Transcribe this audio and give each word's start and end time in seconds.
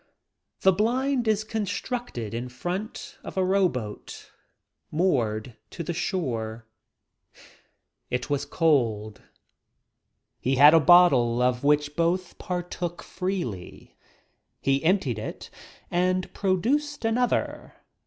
The 0.61 0.71
blind 0.73 1.27
is 1.27 1.43
constructed 1.43 2.33
in 2.33 2.49
front 2.49 3.19
of 3.23 3.37
a 3.37 3.43
row 3.45 3.69
boat 3.69 4.31
moored 4.89 5.55
to 5.69 5.83
the 5.83 5.93
shore. 5.93 6.65
It 8.09 8.27
was 8.27 8.43
cold. 8.43 9.21
He 10.39 10.55
had 10.55 10.73
a 10.73 10.79
bottle 10.79 11.39
of 11.39 11.63
which 11.63 11.95
both 11.95 12.39
par 12.39 12.63
took 12.63 13.03
freely. 13.03 13.95
He 14.59 14.83
emptied 14.83 15.19
it 15.19 15.51
and 15.91 16.33
produced 16.33 17.05
another. 17.05 17.75